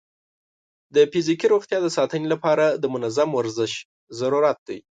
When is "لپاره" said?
2.33-2.65